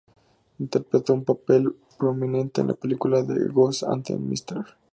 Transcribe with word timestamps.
Interpretó 0.57 1.13
un 1.13 1.23
papel 1.23 1.75
prominente 1.99 2.61
en 2.61 2.69
la 2.69 2.73
película 2.73 3.23
"The 3.23 3.49
Ghost 3.53 3.83
and 3.83 4.03
Mr. 4.09 4.65